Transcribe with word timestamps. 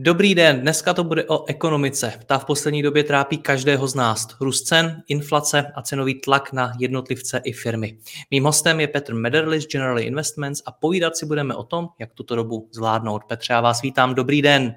Dobrý 0.00 0.34
den, 0.34 0.60
dneska 0.60 0.94
to 0.94 1.04
bude 1.04 1.24
o 1.24 1.46
ekonomice. 1.46 2.12
Ta 2.26 2.38
v 2.38 2.44
poslední 2.44 2.82
době 2.82 3.04
trápí 3.04 3.38
každého 3.38 3.88
z 3.88 3.94
nás. 3.94 4.26
Růst 4.40 4.62
cen, 4.62 5.02
inflace 5.08 5.72
a 5.74 5.82
cenový 5.82 6.20
tlak 6.20 6.52
na 6.52 6.72
jednotlivce 6.78 7.40
i 7.44 7.52
firmy. 7.52 7.98
Mým 8.30 8.44
hostem 8.44 8.80
je 8.80 8.88
Petr 8.88 9.14
Mederlis, 9.14 9.66
General 9.66 10.00
Investments 10.00 10.62
a 10.66 10.72
povídat 10.72 11.16
si 11.16 11.26
budeme 11.26 11.54
o 11.54 11.62
tom, 11.62 11.88
jak 11.98 12.12
tuto 12.14 12.36
dobu 12.36 12.68
zvládnout. 12.72 13.24
Petře, 13.24 13.52
já 13.52 13.60
vás 13.60 13.82
vítám, 13.82 14.14
dobrý 14.14 14.42
den. 14.42 14.74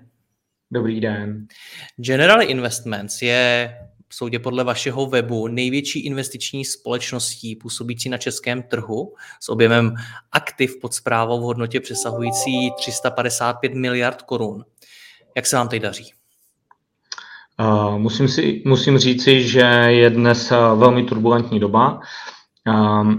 Dobrý 0.71 0.99
den. 0.99 1.47
General 1.97 2.41
Investments 2.41 3.22
je 3.22 3.73
soudě 4.13 4.39
podle 4.39 4.63
vašeho 4.63 5.05
webu 5.05 5.47
největší 5.47 5.99
investiční 5.99 6.66
společností 6.66 7.55
působící 7.55 8.09
na 8.09 8.17
českém 8.17 8.63
trhu 8.63 9.13
s 9.39 9.49
objemem 9.49 9.95
aktiv 10.31 10.77
pod 10.81 10.94
zprávou 10.94 11.39
v 11.39 11.44
hodnotě 11.44 11.80
přesahující 11.80 12.72
355 12.77 13.73
miliard 13.73 14.22
korun. 14.22 14.66
Jak 15.36 15.46
se 15.46 15.56
vám 15.56 15.70
teď 15.70 15.82
daří? 15.82 16.14
Uh, 17.60 17.98
musím, 17.98 18.28
si, 18.28 18.64
musím 18.66 18.98
říci, 18.98 19.48
že 19.48 19.60
je 19.88 20.10
dnes 20.10 20.52
uh, 20.52 20.80
velmi 20.80 21.04
turbulentní 21.04 21.60
doba. 21.60 22.00
Uh, 22.68 23.14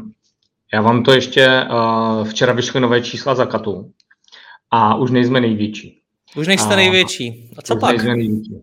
já 0.73 0.81
vám 0.83 1.03
to 1.03 1.13
ještě, 1.13 1.67
uh, 1.71 2.29
včera 2.29 2.53
vyšly 2.53 2.81
nové 2.81 3.01
čísla 3.01 3.35
za 3.35 3.47
Katu 3.47 3.93
a 4.71 4.95
už 4.95 5.11
nejsme 5.11 5.41
největší. 5.41 6.03
Už 6.37 6.47
nejste 6.47 6.77
největší. 6.77 7.51
A 7.59 7.63
co 7.63 7.75
už 7.75 7.81
pak? 7.81 7.91
Nejsme 7.91 8.17
největší. 8.17 8.55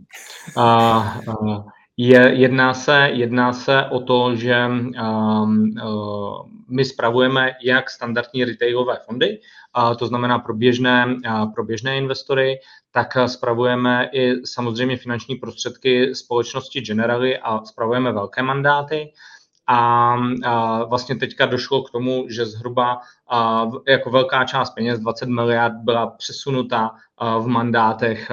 Uh, 0.58 1.64
je, 1.97 2.31
jedná, 2.36 2.73
se, 2.73 3.09
jedná 3.14 3.53
se 3.53 3.86
o 3.86 4.00
to, 4.00 4.36
že 4.36 4.67
um, 4.67 5.73
uh, 5.83 6.50
my 6.70 6.86
spravujeme 6.86 7.52
jak 7.64 7.89
standardní 7.89 8.45
retailové 8.45 8.97
fondy, 9.05 9.39
to 9.99 10.07
znamená 10.07 10.39
pro 10.39 10.53
běžné, 10.53 11.15
pro 11.55 11.63
běžné 11.63 11.97
investory, 11.97 12.59
tak 12.91 13.17
spravujeme 13.25 14.09
i 14.13 14.45
samozřejmě 14.45 14.97
finanční 14.97 15.35
prostředky 15.35 16.15
společnosti 16.15 16.81
Generali 16.81 17.37
a 17.37 17.65
spravujeme 17.65 18.11
velké 18.11 18.43
mandáty. 18.43 19.13
A, 19.71 20.15
vlastně 20.85 21.15
teďka 21.15 21.45
došlo 21.45 21.83
k 21.83 21.89
tomu, 21.89 22.25
že 22.29 22.45
zhruba 22.45 23.01
jako 23.87 24.09
velká 24.09 24.45
část 24.45 24.69
peněz, 24.69 24.99
20 24.99 25.29
miliard, 25.29 25.73
byla 25.73 26.07
přesunuta 26.07 26.91
v 27.39 27.47
mandátech 27.47 28.31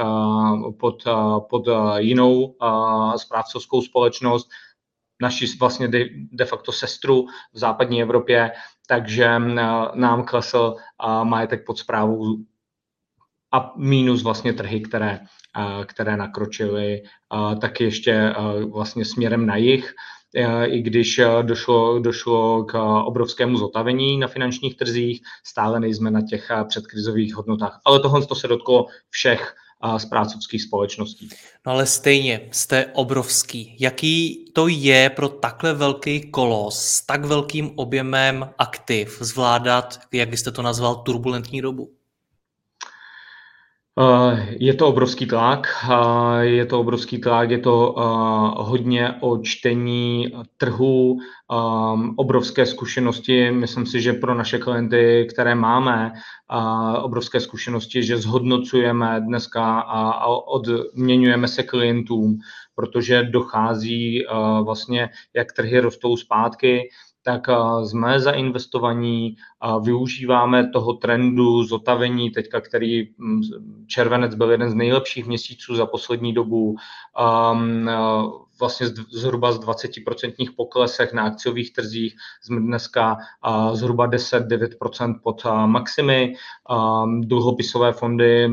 pod, 0.80 1.04
pod 1.50 1.68
jinou 1.98 2.54
správcovskou 3.16 3.82
společnost, 3.82 4.48
naši 5.22 5.46
vlastně 5.60 5.88
de, 5.88 6.04
de 6.32 6.44
facto 6.44 6.72
sestru 6.72 7.26
v 7.52 7.58
západní 7.58 8.02
Evropě, 8.02 8.52
takže 8.88 9.26
a, 9.26 9.40
nám 9.94 10.24
klesl 10.24 10.76
a, 10.98 11.24
majetek 11.24 11.66
pod 11.66 11.78
zprávou 11.78 12.36
a 13.52 13.72
mínus 13.76 14.22
vlastně 14.22 14.52
trhy, 14.52 14.80
které, 14.80 15.20
které 15.86 16.16
nakročily 16.16 17.02
taky 17.60 17.84
ještě 17.84 18.34
vlastně 18.72 19.04
směrem 19.04 19.46
na 19.46 19.56
jich, 19.56 19.94
i 20.64 20.82
když 20.82 21.20
došlo, 21.42 21.98
došlo 21.98 22.64
k 22.64 22.78
obrovskému 23.04 23.58
zotavení 23.58 24.18
na 24.18 24.28
finančních 24.28 24.76
trzích, 24.76 25.22
stále 25.44 25.80
nejsme 25.80 26.10
na 26.10 26.20
těch 26.30 26.50
předkrizových 26.68 27.34
hodnotách. 27.34 27.80
Ale 27.84 28.00
tohle 28.00 28.26
to 28.26 28.34
se 28.34 28.48
dotklo 28.48 28.86
všech 29.10 29.54
z 29.98 30.04
prácovských 30.04 30.62
společností. 30.62 31.28
No 31.66 31.72
ale 31.72 31.86
stejně 31.86 32.48
jste 32.52 32.86
obrovský. 32.86 33.76
Jaký 33.80 34.44
to 34.52 34.68
je 34.68 35.10
pro 35.10 35.28
takhle 35.28 35.74
velký 35.74 36.30
kolos 36.30 36.78
s 36.78 37.06
tak 37.06 37.24
velkým 37.24 37.70
objemem 37.76 38.50
aktiv 38.58 39.18
zvládat, 39.20 40.00
jak 40.12 40.28
byste 40.28 40.52
to 40.52 40.62
nazval, 40.62 40.94
turbulentní 40.94 41.60
dobu? 41.60 41.95
Eh, 43.98 44.56
je 44.60 44.74
to 44.74 44.88
obrovský 44.88 45.26
tlak, 45.26 45.66
eh, 45.90 46.44
je 46.44 46.66
to 46.66 46.80
obrovský 46.80 47.18
tlak, 47.18 47.50
je 47.50 47.58
to 47.58 47.94
eh, 47.98 48.02
hodně 48.62 49.14
o 49.20 49.38
čtení 49.38 50.32
trhu, 50.56 51.18
obrovské 52.16 52.66
zkušenosti. 52.66 53.50
Myslím 53.50 53.86
si, 53.86 54.00
že 54.00 54.12
pro 54.12 54.34
naše 54.34 54.58
klienty, 54.58 55.26
které 55.30 55.54
máme, 55.54 56.12
obrovské 57.02 57.40
zkušenosti, 57.40 58.02
že 58.02 58.18
zhodnocujeme 58.18 59.20
dneska 59.20 59.80
a 59.80 60.26
odměňujeme 60.26 61.48
se 61.48 61.62
klientům, 61.62 62.38
protože 62.74 63.22
dochází 63.22 64.24
vlastně, 64.64 65.10
jak 65.34 65.52
trhy 65.52 65.80
rostou 65.80 66.16
zpátky, 66.16 66.90
tak 67.26 67.46
jsme 67.84 68.20
zainvestovaní, 68.20 69.36
využíváme 69.82 70.70
toho 70.70 70.92
trendu 70.92 71.62
zotavení, 71.62 72.30
teďka, 72.30 72.60
který 72.60 73.08
mm, 73.18 73.40
červenec 73.86 74.34
byl 74.34 74.50
jeden 74.50 74.70
z 74.70 74.74
nejlepších 74.74 75.26
měsíců 75.26 75.74
za 75.76 75.86
poslední 75.86 76.32
dobu, 76.32 76.76
vlastně 78.60 78.86
zhruba 79.12 79.52
z 79.52 79.60
20% 79.60 80.46
poklesech 80.56 81.12
na 81.12 81.22
akciových 81.22 81.72
trzích 81.72 82.16
jsme 82.42 82.60
dneska 82.60 83.16
zhruba 83.72 84.10
10-9% 84.10 85.20
pod 85.22 85.42
maximy. 85.66 86.34
Dluhopisové 87.20 87.92
fondy 87.92 88.50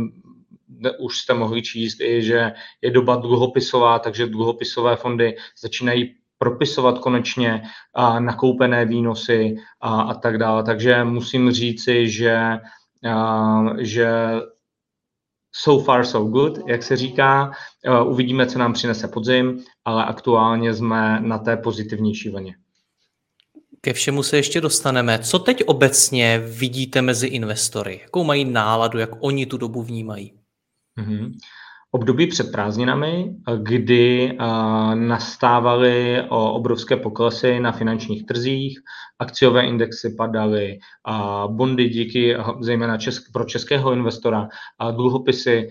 už 0.99 1.17
jste 1.17 1.33
mohli 1.33 1.61
číst 1.61 2.01
i, 2.01 2.23
že 2.23 2.51
je 2.81 2.91
doba 2.91 3.15
dluhopisová, 3.15 3.99
takže 3.99 4.27
dluhopisové 4.27 4.95
fondy 4.95 5.35
začínají 5.61 6.22
propisovat 6.43 6.99
konečně 6.99 7.63
a, 7.93 8.19
nakoupené 8.19 8.85
výnosy 8.85 9.55
a, 9.81 10.01
a 10.01 10.13
tak 10.13 10.37
dále. 10.37 10.63
Takže 10.63 11.03
musím 11.03 11.51
říci, 11.51 12.09
že, 12.09 12.59
a, 13.09 13.63
že 13.79 14.09
so 15.55 15.85
far 15.85 16.05
so 16.05 16.31
good, 16.31 16.67
jak 16.67 16.83
se 16.83 16.97
říká. 16.97 17.51
Uvidíme, 18.05 18.45
co 18.45 18.59
nám 18.59 18.73
přinese 18.73 19.07
podzim, 19.07 19.63
ale 19.85 20.05
aktuálně 20.05 20.73
jsme 20.73 21.19
na 21.19 21.37
té 21.37 21.57
pozitivnější 21.57 22.29
vlně. 22.29 22.55
Ke 23.81 23.93
všemu 23.93 24.23
se 24.23 24.37
ještě 24.37 24.61
dostaneme. 24.61 25.19
Co 25.19 25.39
teď 25.39 25.63
obecně 25.63 26.39
vidíte 26.39 27.01
mezi 27.01 27.27
investory? 27.27 27.99
Jakou 28.03 28.23
mají 28.23 28.45
náladu, 28.45 28.99
jak 28.99 29.09
oni 29.19 29.45
tu 29.45 29.57
dobu 29.57 29.81
vnímají? 29.81 30.33
Mm-hmm 30.99 31.31
období 31.95 32.27
před 32.27 32.51
prázdninami, 32.51 33.35
kdy 33.57 34.37
nastávaly 34.93 36.23
obrovské 36.29 36.97
poklesy 36.97 37.59
na 37.59 37.71
finančních 37.71 38.25
trzích, 38.25 38.79
akciové 39.19 39.65
indexy 39.65 40.15
padaly, 40.17 40.79
bondy 41.47 41.89
díky 41.89 42.37
zejména 42.61 42.97
česk, 42.97 43.31
pro 43.33 43.45
českého 43.45 43.93
investora, 43.93 44.47
dluhopisy 44.91 45.69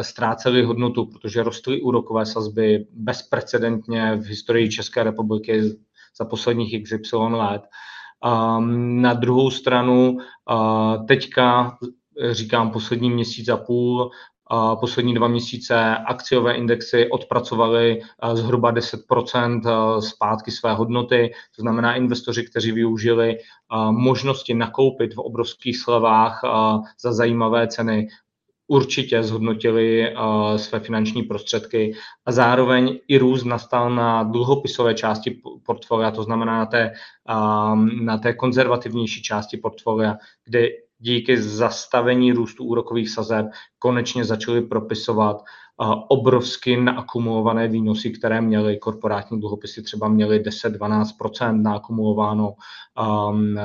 ztrácely 0.00 0.62
hodnotu, 0.62 1.06
protože 1.06 1.42
rostly 1.42 1.80
úrokové 1.80 2.26
sazby 2.26 2.86
bezprecedentně 2.92 4.16
v 4.16 4.24
historii 4.26 4.70
České 4.70 5.02
republiky 5.02 5.62
za 6.18 6.24
posledních 6.24 6.82
XY 6.82 7.16
let. 7.16 7.62
Na 8.68 9.14
druhou 9.14 9.50
stranu 9.50 10.16
teďka 11.08 11.78
říkám 12.30 12.70
poslední 12.70 13.10
měsíc 13.10 13.48
a 13.48 13.56
půl, 13.56 14.10
poslední 14.80 15.14
dva 15.14 15.28
měsíce 15.28 15.96
akciové 15.96 16.54
indexy 16.54 17.10
odpracovaly 17.10 18.00
eh, 18.00 18.36
zhruba 18.36 18.72
10% 18.72 19.60
eh, 19.66 20.02
zpátky 20.02 20.50
své 20.50 20.74
hodnoty, 20.74 21.32
to 21.56 21.62
znamená 21.62 21.94
investoři, 21.94 22.46
kteří 22.46 22.72
využili 22.72 23.36
eh, 23.38 23.42
možnosti 23.90 24.54
nakoupit 24.54 25.14
v 25.14 25.18
obrovských 25.18 25.78
slevách 25.78 26.40
za 27.00 27.12
zajímavé 27.12 27.68
ceny, 27.68 28.08
určitě 28.68 29.22
zhodnotili 29.22 30.14
své 30.56 30.80
finanční 30.80 31.22
prostředky. 31.22 31.94
A 32.26 32.32
zároveň 32.32 32.98
i 33.08 33.18
růst 33.18 33.44
nastal 33.44 33.90
na 33.90 34.22
dluhopisové 34.22 34.94
části 34.94 35.42
portfolia, 35.66 36.10
to 36.10 36.22
znamená 36.22 36.58
na 36.58 36.66
té, 36.66 36.92
na 38.02 38.18
té 38.18 38.32
konzervativnější 38.32 39.22
části 39.22 39.56
portfolia, 39.56 40.16
kde 40.44 40.68
díky 40.98 41.42
zastavení 41.42 42.32
růstu 42.32 42.64
úrokových 42.64 43.10
sazeb 43.10 43.46
konečně 43.78 44.24
začali 44.24 44.62
propisovat 44.62 45.36
obrovsky 46.08 46.76
naakumulované 46.76 47.68
výnosy, 47.68 48.10
které 48.10 48.40
měly 48.40 48.76
korporátní 48.76 49.40
dluhopisy, 49.40 49.82
třeba 49.82 50.08
měly 50.08 50.42
10-12% 50.42 51.62
naakumulováno, 51.62 52.54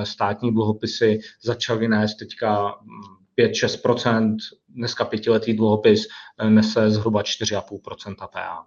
státní 0.03 0.53
dluhopisy 0.53 1.19
začaly 1.43 1.87
nést 1.87 2.15
teďka 2.15 2.75
5-6%, 3.39 4.35
dneska 4.69 5.05
pětiletý 5.05 5.53
dluhopis 5.53 6.07
eh, 6.39 6.49
nese 6.49 6.89
zhruba 6.89 7.21
4,5% 7.21 8.15
PA. 8.33 8.65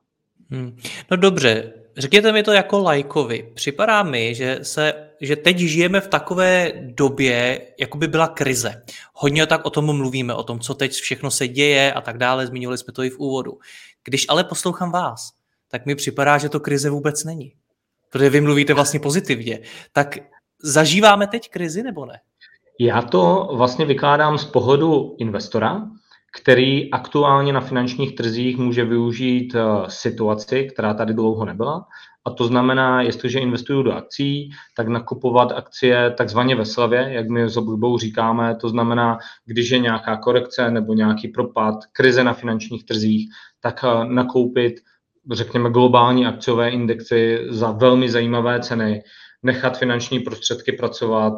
Hmm. 0.51 0.77
No 1.11 1.17
dobře, 1.17 1.73
řekněte 1.97 2.33
mi 2.33 2.43
to 2.43 2.53
jako 2.53 2.79
lajkovi. 2.79 3.53
Připadá 3.55 4.03
mi, 4.03 4.35
že, 4.35 4.59
se, 4.63 4.95
že 5.21 5.37
teď 5.37 5.59
žijeme 5.59 6.01
v 6.01 6.09
takové 6.09 6.73
době, 6.81 7.61
jako 7.81 7.99
by 7.99 8.09
byla 8.09 8.29
krize. 8.29 8.83
Hodně 9.15 9.47
tak 9.47 9.65
o 9.65 9.71
tom 9.71 9.97
mluvíme, 9.97 10.35
o 10.35 10.43
tom, 10.43 10.61
co 10.61 10.75
teď 10.75 10.93
všechno 10.93 11.31
se 11.31 11.49
děje 11.49 11.93
a 11.93 12.01
tak 12.01 12.19
dále, 12.19 12.47
zmiňovali 12.47 12.79
jsme 12.79 12.93
to 12.93 13.03
i 13.03 13.11
v 13.11 13.19
úvodu. 13.19 13.59
Když 14.05 14.27
ale 14.29 14.45
poslouchám 14.45 14.93
vás, 14.93 15.33
tak 15.69 15.87
mi 15.87 15.95
připadá, 15.95 16.39
že 16.39 16.49
to 16.49 16.61
krize 16.61 16.91
vůbec 16.91 17.25
není. 17.25 17.53
Protože 18.11 18.31
vy 18.31 18.41
mluvíte 18.41 18.75
vlastně 18.75 19.01
pozitivně. 19.01 19.61
Tak 19.93 20.19
zažíváme 20.63 21.27
teď 21.27 21.51
krizi 21.51 21.83
nebo 21.83 22.07
ne? 22.07 22.21
Já 22.81 23.03
to 23.03 23.49
vlastně 23.53 23.85
vykládám 23.85 24.39
z 24.39 24.45
pohledu 24.45 25.17
investora, 25.19 25.83
který 26.35 26.91
aktuálně 26.91 27.53
na 27.53 27.61
finančních 27.61 28.15
trzích 28.15 28.57
může 28.57 28.85
využít 28.85 29.55
eh, 29.55 29.61
situaci, 29.89 30.69
která 30.73 30.95
tady 30.95 31.15
dlouho 31.15 31.45
nebyla. 31.45 31.87
A 32.25 32.31
to 32.31 32.47
znamená, 32.47 33.03
jestliže 33.03 33.39
investuju 33.39 33.83
do 33.83 33.93
akcí, 33.93 34.51
tak 34.77 34.89
nakupovat 34.89 35.53
akcie 35.53 36.11
takzvaně 36.11 36.57
ve 36.57 36.65
slavě, 36.65 37.09
jak 37.13 37.29
my 37.29 37.51
s 37.51 37.57
oblibou 37.57 37.99
říkáme, 37.99 38.57
to 38.57 38.69
znamená, 38.69 39.19
když 39.45 39.71
je 39.71 39.79
nějaká 39.79 40.17
korekce 40.17 40.71
nebo 40.71 40.95
nějaký 40.95 41.29
propad, 41.29 41.75
krize 41.93 42.25
na 42.25 42.33
finančních 42.33 42.85
trzích, 42.85 43.29
tak 43.61 43.85
eh, 43.85 44.05
nakoupit, 44.05 44.75
řekněme, 45.33 45.71
globální 45.71 46.27
akciové 46.27 46.71
indexy 46.71 47.47
za 47.49 47.71
velmi 47.71 48.09
zajímavé 48.09 48.61
ceny, 48.61 49.03
nechat 49.43 49.79
finanční 49.79 50.21
prostředky 50.21 50.73
pracovat 50.73 51.35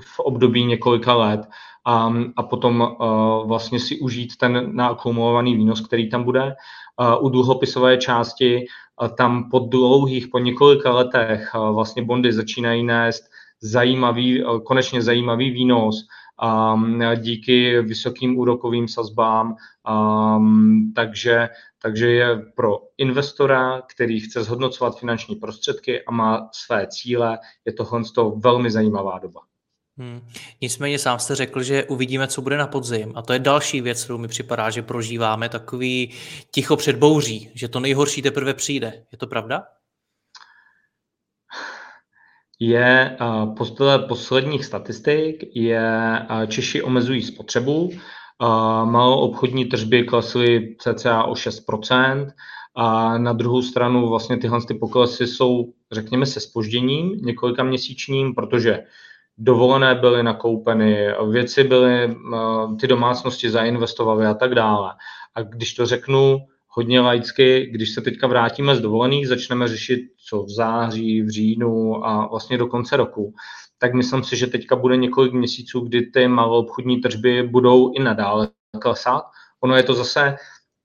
v 0.00 0.20
období 0.20 0.64
několika 0.64 1.14
let 1.14 1.40
a, 1.84 2.12
a 2.36 2.42
potom 2.42 2.80
uh, 2.80 3.48
vlastně 3.48 3.80
si 3.80 4.00
užít 4.00 4.36
ten 4.36 4.76
naakumulovaný 4.76 5.56
výnos, 5.56 5.80
který 5.80 6.10
tam 6.10 6.24
bude. 6.24 6.54
Uh, 7.00 7.26
u 7.26 7.28
dluhopisové 7.28 7.96
části 7.96 8.66
uh, 9.02 9.08
tam 9.08 9.50
po 9.50 9.58
dlouhých, 9.58 10.28
po 10.28 10.38
několika 10.38 10.92
letech 10.92 11.50
uh, 11.54 11.74
vlastně 11.74 12.04
bondy 12.04 12.32
začínají 12.32 12.84
nést 12.84 13.24
zajímavý, 13.60 14.44
uh, 14.44 14.58
konečně 14.58 15.02
zajímavý 15.02 15.50
výnos 15.50 16.06
um, 16.42 17.00
díky 17.16 17.80
vysokým 17.80 18.38
úrokovým 18.38 18.88
sazbám, 18.88 19.56
um, 20.36 20.92
takže, 20.96 21.48
takže 21.82 22.10
je 22.10 22.36
pro 22.36 22.78
investora, 22.98 23.82
který 23.94 24.20
chce 24.20 24.42
zhodnocovat 24.42 24.98
finanční 24.98 25.36
prostředky 25.36 26.02
a 26.04 26.12
má 26.12 26.48
své 26.52 26.86
cíle, 26.86 27.38
je 27.64 27.72
tohle 27.72 28.02
velmi 28.36 28.70
zajímavá 28.70 29.18
doba. 29.18 29.40
Hmm. 29.98 30.20
Nicméně 30.60 30.98
sám 30.98 31.18
jste 31.18 31.34
řekl, 31.34 31.62
že 31.62 31.84
uvidíme, 31.84 32.28
co 32.28 32.42
bude 32.42 32.56
na 32.56 32.66
podzim. 32.66 33.12
A 33.14 33.22
to 33.22 33.32
je 33.32 33.38
další 33.38 33.80
věc, 33.80 34.04
kterou 34.04 34.18
mi 34.18 34.28
připadá, 34.28 34.70
že 34.70 34.82
prožíváme 34.82 35.48
takový 35.48 36.12
ticho 36.50 36.76
před 36.76 36.96
bouří, 36.96 37.50
že 37.54 37.68
to 37.68 37.80
nejhorší 37.80 38.22
teprve 38.22 38.54
přijde. 38.54 39.04
Je 39.12 39.18
to 39.18 39.26
pravda? 39.26 39.62
Je 42.60 43.16
podle 43.56 43.98
posledních 43.98 44.64
statistik 44.64 45.56
je 45.56 45.82
Češi 46.48 46.82
omezují 46.82 47.22
spotřebu, 47.22 47.90
malou 48.84 49.20
obchodní 49.20 49.64
tržby 49.64 50.04
klesly 50.04 50.76
cca 50.78 51.22
o 51.22 51.32
6%, 51.32 52.32
a 52.76 53.18
na 53.18 53.32
druhou 53.32 53.62
stranu 53.62 54.08
vlastně 54.08 54.36
tyhle 54.36 54.60
ty 54.68 54.74
poklesy 54.74 55.26
jsou, 55.26 55.72
řekněme, 55.92 56.26
se 56.26 56.40
spožděním 56.40 57.18
několika 57.22 57.62
měsíčním, 57.62 58.34
protože 58.34 58.84
dovolené 59.38 59.94
byly 59.94 60.22
nakoupeny, 60.22 61.08
věci 61.30 61.64
byly, 61.64 62.04
eh, 62.04 62.76
ty 62.80 62.86
domácnosti 62.86 63.50
zainvestovaly 63.50 64.26
a 64.26 64.34
tak 64.34 64.54
dále. 64.54 64.92
A 65.34 65.42
když 65.42 65.74
to 65.74 65.86
řeknu 65.86 66.38
hodně 66.68 67.00
laicky, 67.00 67.66
když 67.72 67.94
se 67.94 68.00
teďka 68.00 68.26
vrátíme 68.26 68.76
z 68.76 68.80
dovolených, 68.80 69.28
začneme 69.28 69.68
řešit, 69.68 70.00
co 70.28 70.42
v 70.42 70.50
září, 70.50 71.22
v 71.22 71.28
říjnu 71.28 72.06
a 72.06 72.26
vlastně 72.26 72.58
do 72.58 72.66
konce 72.66 72.96
roku, 72.96 73.34
tak 73.78 73.94
myslím 73.94 74.24
si, 74.24 74.36
že 74.36 74.46
teďka 74.46 74.76
bude 74.76 74.96
několik 74.96 75.32
měsíců, 75.32 75.80
kdy 75.80 76.02
ty 76.02 76.28
malou 76.28 76.58
obchodní 76.58 77.00
tržby 77.00 77.42
budou 77.42 77.92
i 77.92 78.02
nadále 78.02 78.48
klesat. 78.80 79.24
Ono 79.60 79.76
je 79.76 79.82
to 79.82 79.94
zase 79.94 80.36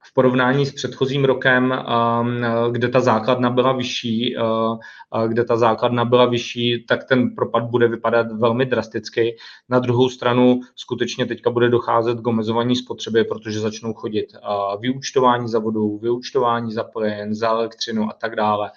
v 0.09 0.13
porovnání 0.13 0.65
s 0.65 0.73
předchozím 0.73 1.25
rokem, 1.25 1.71
um, 1.71 2.71
kde 2.71 2.87
ta 2.89 2.99
základna 2.99 3.49
byla 3.49 3.73
vyšší, 3.73 4.35
uh, 4.37 5.27
kde 5.27 5.43
ta 5.43 5.57
základna 5.57 6.05
byla 6.05 6.25
vyšší, 6.25 6.85
tak 6.87 7.03
ten 7.03 7.35
propad 7.35 7.63
bude 7.63 7.87
vypadat 7.87 8.31
velmi 8.31 8.65
drasticky. 8.65 9.37
Na 9.69 9.79
druhou 9.79 10.09
stranu 10.09 10.61
skutečně 10.75 11.25
teďka 11.25 11.49
bude 11.49 11.69
docházet 11.69 12.21
k 12.21 12.27
omezování 12.27 12.75
spotřeby, 12.75 13.23
protože 13.23 13.59
začnou 13.59 13.93
chodit 13.93 14.25
uh, 14.33 14.81
vyúčtování 14.81 15.47
za 15.47 15.59
vodu, 15.59 15.97
vyúčtování 15.97 16.71
za 16.71 16.83
plyn, 16.83 17.35
za 17.35 17.49
elektřinu 17.49 18.09
a 18.09 18.13
tak 18.13 18.35
dále. 18.35 18.71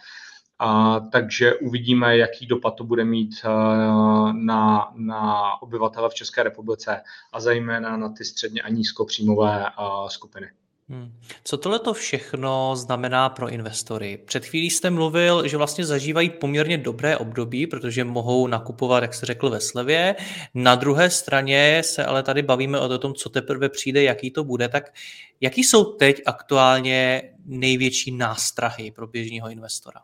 A, 0.58 1.00
takže 1.00 1.54
uvidíme, 1.54 2.16
jaký 2.16 2.46
dopad 2.46 2.74
to 2.74 2.84
bude 2.84 3.04
mít 3.04 3.30
uh, 3.44 4.32
na, 4.32 4.92
na 4.96 5.42
obyvatele 5.62 6.08
v 6.08 6.14
České 6.14 6.42
republice 6.42 7.00
a 7.32 7.40
zejména 7.40 7.96
na 7.96 8.08
ty 8.08 8.24
středně 8.24 8.62
a 8.62 8.68
nízkopříjmové 8.68 9.66
uh, 9.78 10.08
skupiny. 10.08 10.46
Hmm. 10.88 11.12
Co 11.44 11.56
tohle 11.56 11.78
to 11.78 11.94
všechno 11.94 12.76
znamená 12.76 13.28
pro 13.28 13.48
investory? 13.48 14.18
Před 14.24 14.44
chvílí 14.44 14.70
jste 14.70 14.90
mluvil, 14.90 15.48
že 15.48 15.56
vlastně 15.56 15.84
zažívají 15.84 16.30
poměrně 16.30 16.78
dobré 16.78 17.16
období, 17.16 17.66
protože 17.66 18.04
mohou 18.04 18.46
nakupovat, 18.46 19.02
jak 19.02 19.14
jste 19.14 19.26
řekl, 19.26 19.50
ve 19.50 19.60
slevě. 19.60 20.16
Na 20.54 20.74
druhé 20.74 21.10
straně 21.10 21.82
se 21.84 22.04
ale 22.04 22.22
tady 22.22 22.42
bavíme 22.42 22.80
o 22.80 22.98
tom, 22.98 23.14
co 23.14 23.28
teprve 23.28 23.68
přijde, 23.68 24.02
jaký 24.02 24.30
to 24.30 24.44
bude. 24.44 24.68
Tak 24.68 24.94
jaký 25.40 25.64
jsou 25.64 25.84
teď 25.84 26.22
aktuálně 26.26 27.22
největší 27.44 28.16
nástrahy 28.16 28.90
pro 28.90 29.06
běžného 29.06 29.50
investora? 29.50 30.00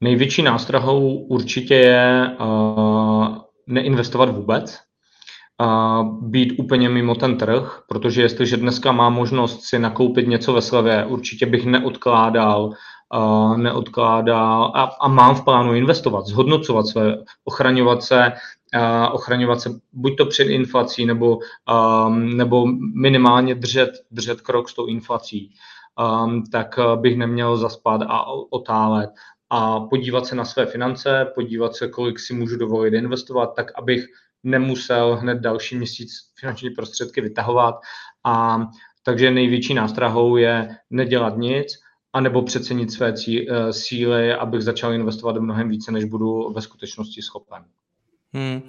Největší 0.00 0.42
nástrahou 0.42 1.14
určitě 1.16 1.74
je 1.74 2.36
uh, 2.40 3.38
neinvestovat 3.66 4.28
vůbec, 4.28 4.78
být 6.20 6.52
úplně 6.58 6.88
mimo 6.88 7.14
ten 7.14 7.38
trh, 7.38 7.82
protože 7.88 8.22
jestliže 8.22 8.56
dneska 8.56 8.92
má 8.92 9.08
možnost 9.08 9.62
si 9.64 9.78
nakoupit 9.78 10.28
něco 10.28 10.52
ve 10.52 10.62
slevě, 10.62 11.04
určitě 11.04 11.46
bych 11.46 11.66
neodkládal, 11.66 12.70
uh, 13.14 13.56
neodkládal 13.56 14.72
a, 14.74 14.82
a 15.00 15.08
mám 15.08 15.34
v 15.34 15.44
plánu 15.44 15.74
investovat, 15.74 16.26
zhodnocovat 16.26 16.86
své, 16.86 17.16
ochraňovat 17.44 18.02
se, 18.02 18.32
uh, 18.74 19.14
ochraňovat 19.14 19.60
se 19.60 19.70
buď 19.92 20.16
to 20.16 20.26
před 20.26 20.44
inflací, 20.44 21.06
nebo, 21.06 21.38
um, 22.06 22.36
nebo 22.36 22.66
minimálně 22.94 23.54
držet, 23.54 23.90
držet 24.10 24.40
krok 24.40 24.68
s 24.68 24.74
tou 24.74 24.86
inflací, 24.86 25.50
um, 26.24 26.44
tak 26.52 26.78
bych 26.96 27.16
neměl 27.16 27.56
zaspat 27.56 28.00
a 28.02 28.24
otálet. 28.50 29.10
A 29.50 29.80
podívat 29.80 30.26
se 30.26 30.34
na 30.34 30.44
své 30.44 30.66
finance, 30.66 31.32
podívat 31.34 31.76
se, 31.76 31.88
kolik 31.88 32.18
si 32.18 32.34
můžu 32.34 32.56
dovolit 32.56 32.94
investovat, 32.94 33.46
tak 33.56 33.66
abych 33.78 34.06
nemusel 34.42 35.16
hned 35.16 35.38
další 35.38 35.76
měsíc 35.76 36.10
finanční 36.40 36.70
prostředky 36.70 37.20
vytahovat. 37.20 37.74
A 38.24 38.60
takže 39.02 39.30
největší 39.30 39.74
nástrahou 39.74 40.36
je 40.36 40.76
nedělat 40.90 41.36
nic, 41.36 41.66
anebo 42.12 42.42
přecenit 42.42 42.92
své 42.92 43.12
cí, 43.12 43.50
eh, 43.50 43.72
síly, 43.72 44.34
abych 44.34 44.62
začal 44.62 44.92
investovat 44.92 45.36
mnohem 45.36 45.68
více, 45.68 45.92
než 45.92 46.04
budu 46.04 46.52
ve 46.52 46.62
skutečnosti 46.62 47.22
schopen. 47.22 47.64
Hmm. 48.32 48.62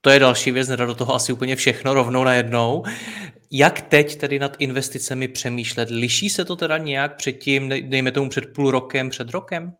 To 0.00 0.10
je 0.10 0.18
další 0.18 0.50
věc, 0.50 0.68
nedá 0.68 0.86
do 0.86 0.94
toho 0.94 1.14
asi 1.14 1.32
úplně 1.32 1.56
všechno 1.56 1.94
rovnou 1.94 2.24
najednou. 2.24 2.84
Jak 3.50 3.80
teď 3.80 4.16
tedy 4.16 4.38
nad 4.38 4.56
investicemi 4.58 5.28
přemýšlet? 5.28 5.90
Liší 5.90 6.30
se 6.30 6.44
to 6.44 6.56
teda 6.56 6.78
nějak 6.78 7.16
předtím, 7.16 7.68
dejme 7.68 8.12
tomu 8.12 8.30
před 8.30 8.52
půl 8.52 8.70
rokem, 8.70 9.10
před 9.10 9.30
rokem? 9.30 9.72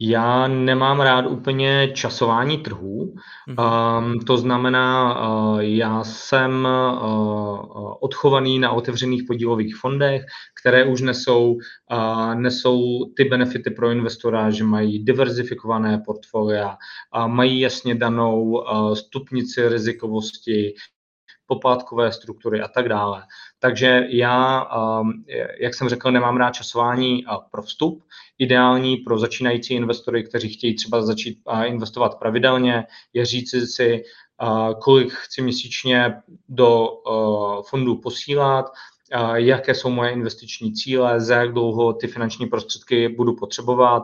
Já 0.00 0.48
nemám 0.48 1.00
rád 1.00 1.26
úplně 1.26 1.90
časování 1.94 2.58
trhů. 2.58 3.14
Um, 3.48 4.20
to 4.20 4.36
znamená, 4.36 5.20
uh, 5.28 5.58
já 5.60 6.04
jsem 6.04 6.68
uh, 7.02 7.94
odchovaný 8.00 8.58
na 8.58 8.70
otevřených 8.70 9.22
podílových 9.26 9.76
fondech, 9.76 10.22
které 10.60 10.84
už 10.84 11.00
nesou, 11.00 11.54
uh, 11.92 12.34
nesou 12.34 13.04
ty 13.16 13.24
benefity 13.24 13.70
pro 13.70 13.90
investora, 13.90 14.50
že 14.50 14.64
mají 14.64 15.04
diverzifikované 15.04 16.02
portfolia, 16.06 16.76
uh, 17.16 17.28
mají 17.28 17.60
jasně 17.60 17.94
danou 17.94 18.42
uh, 18.42 18.94
stupnici 18.94 19.68
rizikovosti, 19.68 20.74
poplátkové 21.48 22.12
struktury 22.12 22.60
a 22.60 22.68
tak 22.68 22.88
dále. 22.88 23.22
Takže 23.58 24.06
já, 24.08 24.64
um, 25.00 25.24
jak 25.60 25.74
jsem 25.74 25.88
řekl, 25.88 26.10
nemám 26.10 26.36
rád 26.36 26.50
časování 26.50 27.24
pro 27.50 27.62
vstup. 27.62 28.04
Ideální 28.38 28.96
pro 28.96 29.18
začínající 29.18 29.74
investory, 29.74 30.24
kteří 30.24 30.48
chtějí 30.48 30.74
třeba 30.74 31.02
začít 31.02 31.38
investovat 31.64 32.18
pravidelně, 32.18 32.84
je 33.12 33.26
říci 33.26 33.66
si, 33.66 34.02
kolik 34.80 35.12
chci 35.12 35.42
měsíčně 35.42 36.14
do 36.48 36.88
fondu 37.68 37.96
posílat, 37.96 38.66
jaké 39.34 39.74
jsou 39.74 39.90
moje 39.90 40.10
investiční 40.10 40.72
cíle, 40.72 41.20
za 41.20 41.36
jak 41.36 41.52
dlouho 41.52 41.92
ty 41.92 42.06
finanční 42.06 42.46
prostředky 42.46 43.08
budu 43.08 43.36
potřebovat, 43.36 44.02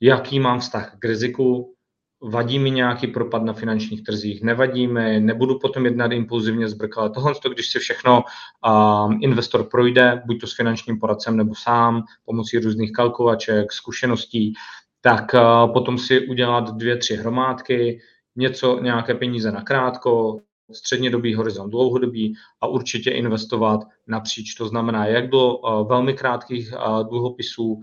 jaký 0.00 0.40
mám 0.40 0.60
vztah 0.60 0.96
k 0.98 1.04
riziku, 1.04 1.75
vadí 2.22 2.58
mi 2.58 2.70
nějaký 2.70 3.06
propad 3.06 3.42
na 3.42 3.52
finančních 3.52 4.02
trzích, 4.02 4.42
nevadí 4.42 4.86
mi, 4.86 5.20
nebudu 5.20 5.58
potom 5.58 5.84
jednat 5.84 6.12
impulzivně 6.12 6.68
zbrkle. 6.68 7.10
Tohle, 7.10 7.34
to, 7.42 7.48
když 7.48 7.70
si 7.70 7.78
všechno 7.78 8.24
uh, 8.66 9.14
investor 9.20 9.64
projde, 9.64 10.22
buď 10.26 10.40
to 10.40 10.46
s 10.46 10.56
finančním 10.56 10.98
poradcem 10.98 11.36
nebo 11.36 11.54
sám, 11.54 12.02
pomocí 12.24 12.58
různých 12.58 12.92
kalkulaček, 12.92 13.72
zkušeností, 13.72 14.54
tak 15.00 15.34
uh, 15.34 15.72
potom 15.72 15.98
si 15.98 16.28
udělat 16.28 16.70
dvě, 16.76 16.96
tři 16.96 17.16
hromádky, 17.16 18.00
něco, 18.36 18.80
nějaké 18.80 19.14
peníze 19.14 19.52
na 19.52 19.62
krátko, 19.62 20.40
střednědobý 20.72 21.34
horizont, 21.34 21.70
dlouhodobý 21.70 22.34
a 22.60 22.66
určitě 22.66 23.10
investovat 23.10 23.80
napříč. 24.06 24.54
To 24.54 24.68
znamená, 24.68 25.06
jak 25.06 25.30
do 25.30 25.56
uh, 25.56 25.88
velmi 25.88 26.14
krátkých 26.14 26.72
uh, 26.72 27.08
dluhopisů, 27.08 27.80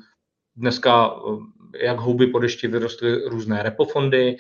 dneska 0.56 1.12
jak 1.82 1.98
houby 1.98 2.28
po 2.28 2.40
dešti 2.40 2.68
vyrostly 2.68 3.30
různé 3.30 3.64
repofondy, 3.64 4.38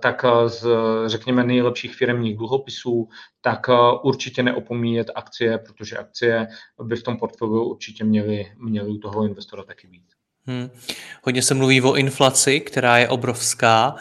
tak 0.00 0.24
z, 0.46 0.66
řekněme, 1.06 1.44
nejlepších 1.44 1.94
firmních 1.94 2.36
dluhopisů, 2.36 3.08
tak 3.40 3.66
určitě 4.02 4.42
neopomíjet 4.42 5.10
akcie, 5.14 5.58
protože 5.58 5.96
akcie 5.96 6.46
by 6.82 6.96
v 6.96 7.02
tom 7.02 7.16
portfoliu 7.16 7.62
určitě 7.62 8.04
měly, 8.04 8.46
měly 8.58 8.88
u 8.88 8.98
toho 8.98 9.26
investora 9.26 9.62
taky 9.62 9.86
být. 9.86 10.06
Hmm. 10.46 10.70
Hodně 11.22 11.42
se 11.42 11.54
mluví 11.54 11.82
o 11.82 11.94
inflaci, 11.94 12.60
která 12.60 12.98
je 12.98 13.08
obrovská. 13.08 13.96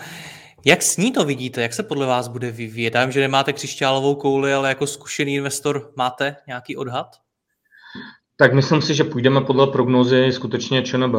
Jak 0.65 0.81
s 0.81 0.97
ní 0.97 1.11
to 1.11 1.25
vidíte? 1.25 1.61
Jak 1.61 1.73
se 1.73 1.83
podle 1.83 2.05
vás 2.05 2.27
bude 2.27 2.51
vyvíjet? 2.51 2.95
Já 2.95 3.03
vím, 3.05 3.11
že 3.11 3.19
nemáte 3.19 3.53
křišťálovou 3.53 4.15
kouli, 4.15 4.53
ale 4.53 4.69
jako 4.69 4.87
zkušený 4.87 5.35
investor 5.35 5.91
máte 5.95 6.35
nějaký 6.47 6.77
odhad? 6.77 7.22
Tak 8.43 8.53
myslím 8.53 8.81
si, 8.81 8.95
že 8.95 9.03
půjdeme 9.03 9.41
podle 9.41 9.67
prognózy 9.67 10.31
skutečně 10.31 10.81
ČNB, 10.81 11.15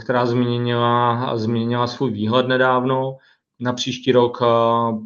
která 0.00 0.26
změnila, 0.26 1.36
změnila 1.36 1.86
svůj 1.86 2.10
výhled 2.10 2.48
nedávno. 2.48 3.16
Na 3.60 3.72
příští 3.72 4.12
rok 4.12 4.38
eh, 4.42 4.46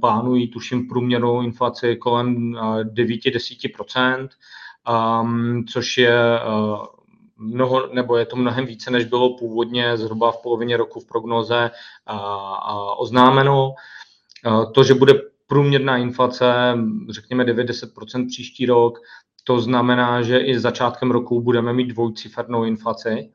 plánují, 0.01 0.49
tuším, 0.49 0.89
průměrnou 0.89 1.43
inflaci 1.43 1.97
kolem 1.97 2.53
9-10%, 2.55 4.29
eh, 4.29 5.21
um, 5.23 5.65
což 5.65 5.99
je 5.99 6.41
uh, 6.41 6.87
mnoho, 7.37 7.89
nebo 7.93 8.17
je 8.17 8.27
to 8.27 8.37
mnohem 8.37 8.67
více, 8.67 8.91
než 8.91 9.05
bylo 9.05 9.37
původně 9.37 9.97
zhruba 9.97 10.33
v 10.33 10.43
polovině 10.43 10.77
roku 10.77 11.01
v 11.01 11.07
prognoze 11.07 11.71
oznámeno. 12.99 13.75
To, 14.75 14.85
že 14.85 14.95
bude 14.95 15.15
průměrná 15.47 15.97
inflace, 15.97 16.79
řekněme 17.11 17.45
9-10% 17.45 18.27
příští 18.29 18.67
rok, 18.67 18.99
to 19.45 19.61
znamená, 19.61 20.23
že 20.23 20.39
i 20.39 20.59
začátkem 20.59 21.11
roku 21.11 21.41
budeme 21.41 21.73
mít 21.73 21.87
dvojcifernou 21.87 22.65
inflaci. 22.65 23.33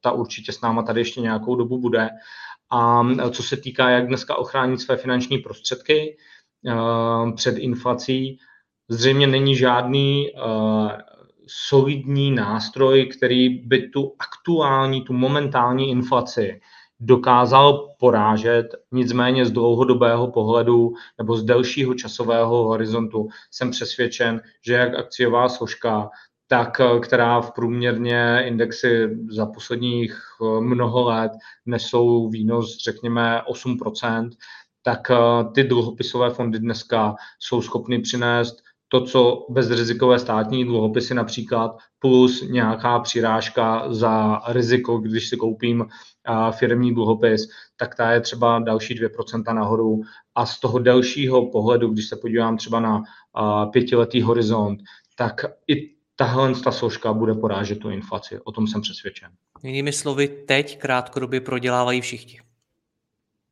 Ta 0.00 0.12
určitě 0.12 0.52
s 0.52 0.60
náma 0.60 0.82
tady 0.82 1.00
ještě 1.00 1.20
nějakou 1.20 1.56
dobu 1.56 1.78
bude. 1.78 2.08
A 2.70 3.02
co 3.30 3.42
se 3.42 3.56
týká, 3.56 3.90
jak 3.90 4.06
dneska 4.06 4.36
ochránit 4.36 4.80
své 4.80 4.96
finanční 4.96 5.38
prostředky 5.38 6.16
před 7.36 7.58
inflací, 7.58 8.38
zřejmě 8.88 9.26
není 9.26 9.56
žádný 9.56 10.26
solidní 11.46 12.30
nástroj, 12.30 13.06
který 13.06 13.48
by 13.48 13.88
tu 13.88 14.14
aktuální, 14.18 15.02
tu 15.02 15.12
momentální 15.12 15.90
inflaci 15.90 16.60
dokázal 17.04 17.94
porážet, 17.98 18.74
nicméně 18.92 19.46
z 19.46 19.50
dlouhodobého 19.50 20.30
pohledu 20.30 20.92
nebo 21.18 21.36
z 21.36 21.44
delšího 21.44 21.94
časového 21.94 22.64
horizontu 22.64 23.28
jsem 23.50 23.70
přesvědčen, 23.70 24.40
že 24.66 24.74
jak 24.74 24.94
akciová 24.94 25.48
složka, 25.48 26.10
tak 26.46 26.80
která 27.02 27.40
v 27.40 27.50
průměrně 27.50 28.44
indexy 28.46 29.08
za 29.30 29.46
posledních 29.46 30.20
eh, 30.42 30.60
mnoho 30.60 31.04
let 31.04 31.32
nesou 31.66 32.28
výnos, 32.28 32.78
řekněme, 32.84 33.42
8%, 33.52 34.30
tak 34.82 35.10
eh, 35.10 35.16
ty 35.54 35.64
dluhopisové 35.64 36.30
fondy 36.30 36.58
dneska 36.58 37.14
jsou 37.38 37.62
schopny 37.62 37.98
přinést 37.98 38.62
to, 38.92 39.00
co 39.00 39.46
bezrizikové 39.48 40.18
státní 40.18 40.64
dluhopisy 40.64 41.14
například, 41.14 41.76
plus 41.98 42.42
nějaká 42.48 42.98
přirážka 42.98 43.92
za 43.92 44.40
riziko, 44.48 44.98
když 44.98 45.28
si 45.28 45.36
koupím 45.36 45.86
firmní 46.50 46.94
dluhopis, 46.94 47.48
tak 47.76 47.94
ta 47.94 48.12
je 48.12 48.20
třeba 48.20 48.58
další 48.58 49.00
2% 49.00 49.54
nahoru. 49.54 50.00
A 50.34 50.46
z 50.46 50.60
toho 50.60 50.78
delšího 50.78 51.50
pohledu, 51.50 51.88
když 51.88 52.08
se 52.08 52.16
podívám 52.16 52.56
třeba 52.56 52.80
na 52.80 53.02
pětiletý 53.72 54.22
horizont, 54.22 54.80
tak 55.16 55.44
i 55.68 55.90
tahle 56.16 56.54
ta 56.64 56.72
složka 56.72 57.12
bude 57.12 57.34
porážet 57.34 57.78
tu 57.78 57.90
inflaci. 57.90 58.38
O 58.44 58.52
tom 58.52 58.66
jsem 58.66 58.80
přesvědčen. 58.80 59.28
Jinými 59.62 59.92
slovy, 59.92 60.28
teď 60.28 60.78
krátkodobě 60.78 61.40
prodělávají 61.40 62.00
všichni. 62.00 62.40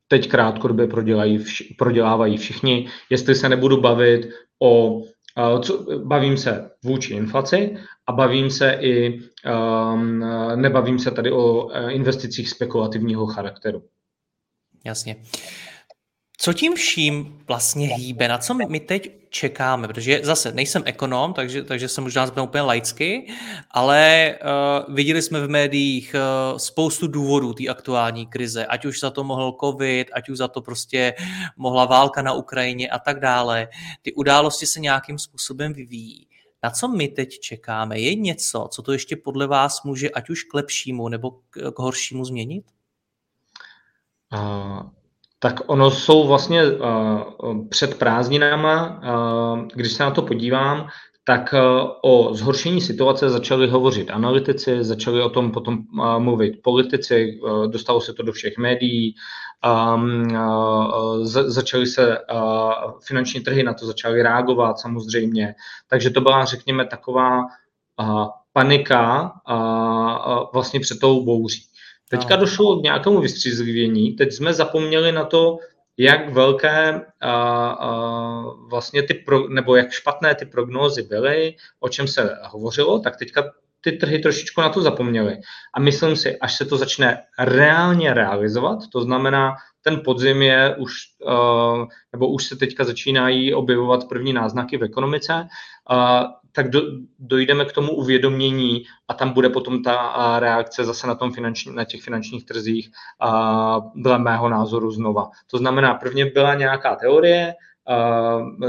Teď 0.08 0.28
krátkodobě 0.28 0.86
prodělají 0.86 1.38
vš- 1.38 1.76
prodělávají 1.78 2.36
všichni. 2.36 2.88
Jestli 3.10 3.34
se 3.34 3.48
nebudu 3.48 3.80
bavit 3.80 4.28
o 4.62 5.02
co, 5.62 5.98
bavím 6.04 6.36
se 6.36 6.70
vůči 6.84 7.14
inflaci 7.14 7.76
a 8.06 8.12
bavím 8.12 8.50
se 8.50 8.72
i, 8.80 9.20
um, 9.92 10.24
nebavím 10.54 10.98
se 10.98 11.10
tady 11.10 11.32
o 11.32 11.70
eh, 11.72 11.92
investicích 11.92 12.50
spekulativního 12.50 13.26
charakteru. 13.26 13.82
Jasně. 14.84 15.16
Co 16.42 16.52
tím 16.52 16.74
vším 16.74 17.42
vlastně 17.46 17.86
hýbe? 17.86 18.28
Na 18.28 18.38
co 18.38 18.54
my, 18.54 18.80
teď 18.80 19.12
čekáme? 19.30 19.88
Protože 19.88 20.20
zase 20.22 20.52
nejsem 20.52 20.82
ekonom, 20.86 21.34
takže, 21.34 21.64
takže 21.64 21.88
jsem 21.88 22.04
možná 22.04 22.26
zbyl 22.26 22.42
úplně 22.42 22.62
laicky, 22.62 23.32
ale 23.70 24.34
uh, 24.88 24.94
viděli 24.94 25.22
jsme 25.22 25.40
v 25.40 25.48
médiích 25.48 26.14
uh, 26.14 26.58
spoustu 26.58 27.06
důvodů 27.06 27.52
té 27.52 27.68
aktuální 27.68 28.26
krize, 28.26 28.66
ať 28.66 28.84
už 28.84 29.00
za 29.00 29.10
to 29.10 29.24
mohl 29.24 29.56
covid, 29.60 30.10
ať 30.12 30.28
už 30.28 30.38
za 30.38 30.48
to 30.48 30.62
prostě 30.62 31.14
mohla 31.56 31.84
válka 31.84 32.22
na 32.22 32.32
Ukrajině 32.32 32.90
a 32.90 32.98
tak 32.98 33.20
dále. 33.20 33.68
Ty 34.02 34.12
události 34.12 34.66
se 34.66 34.80
nějakým 34.80 35.18
způsobem 35.18 35.72
vyvíjí. 35.72 36.26
Na 36.62 36.70
co 36.70 36.88
my 36.88 37.08
teď 37.08 37.40
čekáme? 37.40 38.00
Je 38.00 38.14
něco, 38.14 38.68
co 38.70 38.82
to 38.82 38.92
ještě 38.92 39.16
podle 39.16 39.46
vás 39.46 39.82
může 39.82 40.10
ať 40.10 40.30
už 40.30 40.42
k 40.42 40.54
lepšímu 40.54 41.08
nebo 41.08 41.30
k, 41.30 41.72
k 41.74 41.78
horšímu 41.78 42.24
změnit? 42.24 42.64
Uh 44.32 44.99
tak 45.42 45.60
ono 45.66 45.90
jsou 45.90 46.26
vlastně 46.26 46.62
uh, 46.64 47.68
před 47.68 47.98
prázdninama, 47.98 49.00
uh, 49.54 49.68
když 49.74 49.92
se 49.92 50.02
na 50.02 50.10
to 50.10 50.22
podívám, 50.22 50.88
tak 51.24 51.54
uh, 51.54 51.90
o 52.02 52.34
zhoršení 52.34 52.80
situace 52.80 53.30
začali 53.30 53.68
hovořit 53.68 54.10
analytici, 54.10 54.84
začali 54.84 55.22
o 55.22 55.28
tom 55.28 55.50
potom 55.52 55.78
mluvit 56.18 56.62
politici, 56.62 57.40
dostalo 57.66 58.00
se 58.00 58.12
to 58.12 58.22
do 58.22 58.32
všech 58.32 58.58
médií, 58.58 59.14
za, 61.22 61.50
začaly 61.50 61.86
se 61.86 62.18
finanční 63.06 63.40
trhy 63.40 63.62
na 63.62 63.74
to 63.74 63.86
začaly 63.86 64.22
reagovat 64.22 64.78
samozřejmě, 64.78 65.54
takže 65.88 66.10
to 66.10 66.20
byla, 66.20 66.44
řekněme, 66.44 66.86
taková 66.86 67.42
panika 68.52 69.32
vlastně 70.52 70.80
před 70.80 70.98
tou 71.00 71.24
bouří. 71.24 71.62
Teďka 72.10 72.36
došlo 72.36 72.80
k 72.80 72.82
nějakému 72.82 73.20
vystřízlivění, 73.20 74.12
teď 74.12 74.32
jsme 74.32 74.54
zapomněli 74.54 75.12
na 75.12 75.24
to, 75.24 75.58
jak 75.96 76.32
velké 76.32 77.02
a, 77.20 77.32
a, 77.32 78.42
vlastně 78.70 79.02
ty, 79.02 79.14
pro, 79.14 79.48
nebo 79.48 79.76
jak 79.76 79.90
špatné 79.90 80.34
ty 80.34 80.44
prognózy 80.44 81.02
byly, 81.02 81.54
o 81.80 81.88
čem 81.88 82.08
se 82.08 82.38
hovořilo, 82.42 82.98
tak 82.98 83.16
teďka 83.16 83.44
ty 83.80 83.92
trhy 83.92 84.18
trošičku 84.18 84.60
na 84.60 84.68
to 84.68 84.82
zapomněly. 84.82 85.40
A 85.74 85.80
myslím 85.80 86.16
si, 86.16 86.38
až 86.38 86.56
se 86.56 86.64
to 86.64 86.76
začne 86.76 87.22
reálně 87.38 88.14
realizovat, 88.14 88.78
to 88.92 89.00
znamená, 89.02 89.54
ten 89.82 90.00
podzim 90.04 90.42
je 90.42 90.76
už, 90.76 90.92
nebo 92.12 92.28
už 92.28 92.44
se 92.44 92.56
teďka 92.56 92.84
začínají 92.84 93.54
objevovat 93.54 94.08
první 94.08 94.32
náznaky 94.32 94.76
v 94.76 94.84
ekonomice, 94.84 95.48
tak 96.52 96.70
do, 96.70 96.82
dojdeme 97.18 97.64
k 97.64 97.72
tomu 97.72 97.92
uvědomění 97.92 98.82
a 99.08 99.14
tam 99.14 99.32
bude 99.32 99.48
potom 99.48 99.82
ta 99.82 100.36
reakce 100.38 100.84
zase 100.84 101.06
na, 101.06 101.14
tom 101.14 101.32
finanční, 101.32 101.74
na 101.74 101.84
těch 101.84 102.02
finančních 102.02 102.46
trzích 102.46 102.90
dle 103.94 104.18
mého 104.18 104.48
názoru 104.48 104.90
znova. 104.90 105.30
To 105.46 105.58
znamená, 105.58 105.94
prvně 105.94 106.26
byla 106.26 106.54
nějaká 106.54 106.96
teorie, 106.96 107.54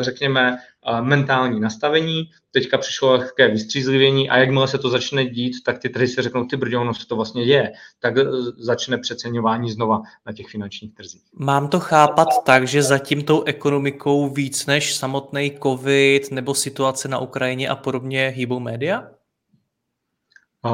řekněme, 0.02 0.58
mentální 1.02 1.60
nastavení, 1.60 2.24
teďka 2.52 2.78
přišlo 2.78 3.12
lehké 3.12 3.48
vystřízlivění 3.48 4.30
a 4.30 4.38
jakmile 4.38 4.68
se 4.68 4.78
to 4.78 4.90
začne 4.90 5.26
dít, 5.26 5.64
tak 5.66 5.80
ty 5.80 5.90
trhy 5.90 6.08
si 6.08 6.22
řeknou, 6.22 6.46
ty 6.46 6.58
brdě, 6.58 6.78
ono 6.78 6.94
se 6.94 7.08
to 7.08 7.16
vlastně 7.16 7.46
děje, 7.46 7.72
tak 8.00 8.18
e, 8.18 8.24
začne 8.58 8.98
přeceňování 8.98 9.72
znova 9.72 10.02
na 10.26 10.34
těch 10.34 10.48
finančních 10.48 10.94
trzích. 10.94 11.22
Mám 11.34 11.68
to 11.68 11.80
chápat 11.80 12.28
tak, 12.46 12.68
že 12.68 12.84
za 12.84 12.98
tím 12.98 13.24
tou 13.24 13.44
ekonomikou 13.44 14.30
víc 14.30 14.66
než 14.66 14.96
samotný 14.96 15.52
covid 15.64 16.32
nebo 16.32 16.56
situace 16.56 17.08
na 17.08 17.20
Ukrajině 17.20 17.70
a 17.70 17.76
podobně 17.76 18.34
hýbou 18.36 18.60
média? 18.60 19.08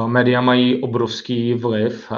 Média 0.06 0.40
mají 0.40 0.82
obrovský 0.82 1.54
vliv 1.54 2.12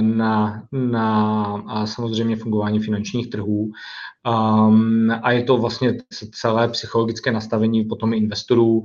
na, 0.00 0.62
na 0.72 1.86
samozřejmě 1.86 2.36
fungování 2.36 2.80
finančních 2.80 3.30
trhů 3.30 3.70
a 5.22 5.32
je 5.32 5.42
to 5.42 5.56
vlastně 5.56 5.96
celé 6.32 6.68
psychologické 6.68 7.32
nastavení 7.32 7.84
potom 7.84 8.12
investorů, 8.12 8.82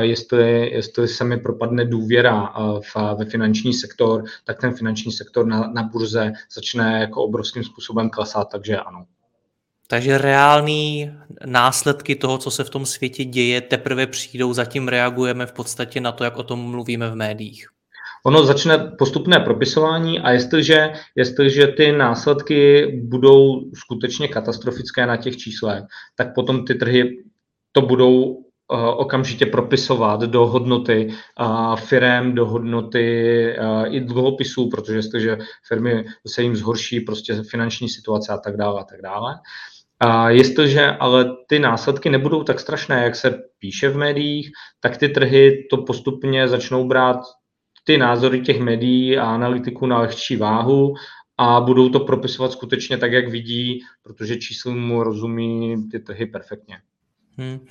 jestli, 0.00 0.70
jestli 0.70 1.08
se 1.08 1.24
mi 1.24 1.36
propadne 1.36 1.84
důvěra 1.84 2.54
ve 3.18 3.24
finanční 3.24 3.74
sektor, 3.74 4.24
tak 4.44 4.60
ten 4.60 4.74
finanční 4.74 5.12
sektor 5.12 5.46
na, 5.46 5.70
na 5.74 5.82
burze 5.82 6.32
začne 6.54 7.00
jako 7.00 7.24
obrovským 7.24 7.64
způsobem 7.64 8.10
klesat, 8.10 8.48
takže 8.50 8.76
ano. 8.76 9.06
Takže 9.86 10.18
reální 10.18 11.12
následky 11.44 12.16
toho, 12.16 12.38
co 12.38 12.50
se 12.50 12.64
v 12.64 12.70
tom 12.70 12.86
světě 12.86 13.24
děje, 13.24 13.60
teprve 13.60 14.06
přijdou, 14.06 14.52
zatím 14.52 14.88
reagujeme 14.88 15.46
v 15.46 15.52
podstatě 15.52 16.00
na 16.00 16.12
to, 16.12 16.24
jak 16.24 16.36
o 16.36 16.42
tom 16.42 16.70
mluvíme 16.70 17.10
v 17.10 17.14
médiích. 17.14 17.68
Ono 18.26 18.44
začne 18.44 18.78
postupné 18.98 19.40
propisování 19.40 20.20
a 20.20 20.30
jestliže, 20.30 20.92
jestliže 21.16 21.66
ty 21.66 21.92
následky 21.92 22.86
budou 23.04 23.70
skutečně 23.74 24.28
katastrofické 24.28 25.06
na 25.06 25.16
těch 25.16 25.36
číslech, 25.36 25.84
tak 26.16 26.34
potom 26.34 26.64
ty 26.64 26.74
trhy 26.74 27.24
to 27.72 27.82
budou 27.82 28.22
uh, 28.22 28.40
okamžitě 28.96 29.46
propisovat 29.46 30.20
do 30.20 30.46
hodnoty 30.46 31.08
uh, 31.40 31.76
firem, 31.76 32.34
do 32.34 32.46
hodnoty 32.46 33.56
uh, 33.58 33.94
i 33.94 34.00
dluhopisů, 34.00 34.68
protože 34.68 34.96
jestliže 34.96 35.38
firmy 35.68 36.04
se 36.26 36.42
jim 36.42 36.56
zhorší 36.56 37.00
prostě 37.00 37.42
finanční 37.50 37.88
situace 37.88 38.32
a 38.32 38.38
tak 38.38 38.56
dále 38.56 38.80
a 38.80 38.84
tak 38.84 39.02
dále. 39.02 39.34
A 40.00 40.30
jestliže 40.30 40.90
ale 40.90 41.26
ty 41.48 41.58
následky 41.58 42.10
nebudou 42.10 42.42
tak 42.42 42.60
strašné, 42.60 43.04
jak 43.04 43.16
se 43.16 43.38
píše 43.58 43.88
v 43.88 43.96
médiích, 43.96 44.50
tak 44.80 44.96
ty 44.96 45.08
trhy 45.08 45.66
to 45.70 45.76
postupně 45.76 46.48
začnou 46.48 46.88
brát 46.88 47.18
ty 47.84 47.98
názory 47.98 48.40
těch 48.40 48.60
médií 48.60 49.18
a 49.18 49.24
analytiků 49.34 49.86
na 49.86 49.98
lehčí 49.98 50.36
váhu 50.36 50.94
a 51.38 51.60
budou 51.60 51.88
to 51.88 52.00
propisovat 52.00 52.52
skutečně 52.52 52.98
tak, 52.98 53.12
jak 53.12 53.28
vidí, 53.28 53.80
protože 54.02 54.36
číslům 54.36 54.80
mu 54.80 55.02
rozumí 55.02 55.88
ty 55.90 56.00
trhy 56.00 56.26
perfektně. 56.26 56.78
Hmm. 57.38 57.66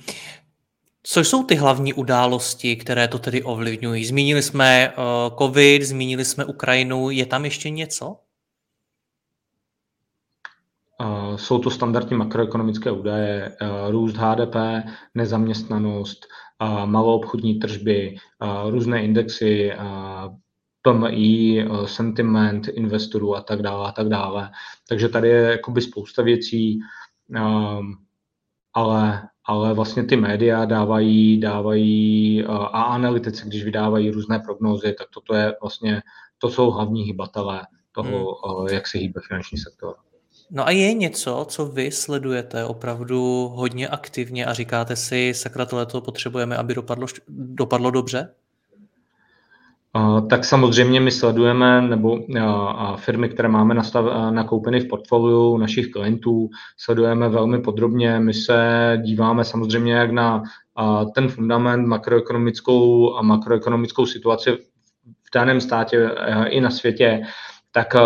Co 1.02 1.20
jsou 1.20 1.44
ty 1.44 1.54
hlavní 1.54 1.92
události, 1.92 2.76
které 2.76 3.08
to 3.08 3.18
tedy 3.18 3.42
ovlivňují? 3.42 4.04
Zmínili 4.04 4.42
jsme 4.42 4.92
uh, 4.96 5.36
COVID, 5.38 5.82
zmínili 5.82 6.24
jsme 6.24 6.44
Ukrajinu, 6.44 7.10
je 7.10 7.26
tam 7.26 7.44
ještě 7.44 7.70
něco? 7.70 8.16
Uh, 11.00 11.36
jsou 11.36 11.58
to 11.58 11.70
standardní 11.70 12.16
makroekonomické 12.16 12.90
údaje, 12.90 13.56
uh, 13.62 13.90
růst 13.90 14.16
HDP, 14.16 14.56
nezaměstnanost, 15.14 16.26
maloobchodní 16.84 17.54
tržby, 17.54 18.16
různé 18.68 19.04
indexy, 19.04 19.72
PMI, 20.82 21.66
sentiment 21.84 22.68
investorů 22.68 23.36
a 23.36 23.40
tak 23.40 23.62
dále 23.62 23.88
a 23.88 23.92
tak 23.92 24.08
dále. 24.08 24.50
Takže 24.88 25.08
tady 25.08 25.28
je 25.28 25.42
jakoby 25.42 25.80
spousta 25.80 26.22
věcí, 26.22 26.80
ale, 28.74 29.28
ale 29.44 29.74
vlastně 29.74 30.04
ty 30.04 30.16
média 30.16 30.64
dávají, 30.64 31.40
dávají 31.40 32.44
a 32.44 32.82
analytici, 32.82 33.46
když 33.48 33.64
vydávají 33.64 34.10
různé 34.10 34.38
prognózy, 34.38 34.94
tak 34.98 35.06
toto 35.14 35.34
je 35.34 35.54
vlastně, 35.60 36.02
to 36.38 36.50
jsou 36.50 36.70
hlavní 36.70 37.02
hybatelé 37.02 37.66
toho, 37.92 38.40
hmm. 38.58 38.68
jak 38.68 38.86
se 38.86 38.98
hýbe 38.98 39.20
finanční 39.28 39.58
sektor. 39.58 39.94
No 40.54 40.66
a 40.66 40.70
je 40.70 40.94
něco, 40.94 41.46
co 41.48 41.66
vy 41.66 41.90
sledujete 41.90 42.64
opravdu 42.64 43.48
hodně 43.54 43.88
aktivně 43.88 44.46
a 44.46 44.52
říkáte 44.52 44.96
si, 44.96 45.32
sakra, 45.34 45.66
to 45.66 46.00
potřebujeme, 46.00 46.56
aby 46.56 46.74
dopadlo, 46.74 47.06
dopadlo 47.28 47.90
dobře? 47.90 48.34
Tak 50.30 50.44
samozřejmě 50.44 51.00
my 51.00 51.10
sledujeme, 51.10 51.82
nebo 51.82 52.18
firmy, 52.96 53.28
které 53.28 53.48
máme 53.48 53.74
nastav, 53.74 54.04
nakoupeny 54.30 54.80
v 54.80 54.88
portfoliu 54.88 55.56
našich 55.56 55.90
klientů, 55.90 56.50
sledujeme 56.76 57.28
velmi 57.28 57.60
podrobně. 57.60 58.20
My 58.20 58.34
se 58.34 58.56
díváme 59.02 59.44
samozřejmě 59.44 59.92
jak 59.92 60.10
na 60.10 60.42
ten 61.14 61.28
fundament 61.28 61.86
makroekonomickou 61.86 63.14
a 63.14 63.22
makroekonomickou 63.22 64.06
situaci 64.06 64.52
v 65.22 65.34
daném 65.34 65.60
státě 65.60 66.10
i 66.48 66.60
na 66.60 66.70
světě 66.70 67.22
tak 67.72 67.94
eh, 67.94 68.00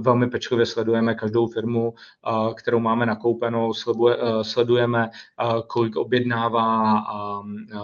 velmi 0.00 0.30
pečlivě 0.30 0.66
sledujeme 0.66 1.14
každou 1.14 1.46
firmu, 1.46 1.94
eh, 1.94 2.54
kterou 2.54 2.78
máme 2.78 3.06
nakoupenou, 3.06 3.72
eh, 3.72 4.44
sledujeme, 4.44 5.10
kolik 5.66 5.96
objednává 5.96 7.02